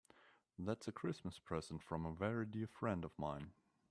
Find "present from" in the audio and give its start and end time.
1.37-2.07